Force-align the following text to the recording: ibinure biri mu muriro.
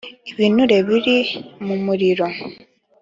ibinure 0.31 0.77
biri 0.87 1.17
mu 1.65 1.75
muriro. 1.85 2.27